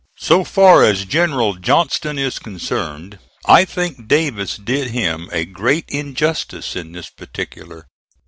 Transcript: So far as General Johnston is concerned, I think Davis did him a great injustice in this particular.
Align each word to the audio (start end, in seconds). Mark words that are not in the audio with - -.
So 0.17 0.43
far 0.43 0.83
as 0.83 1.05
General 1.05 1.53
Johnston 1.53 2.17
is 2.17 2.39
concerned, 2.39 3.19
I 3.45 3.65
think 3.65 4.07
Davis 4.07 4.57
did 4.57 4.89
him 4.89 5.29
a 5.31 5.45
great 5.45 5.85
injustice 5.89 6.75
in 6.75 6.93
this 6.93 7.11
particular. 7.11 7.87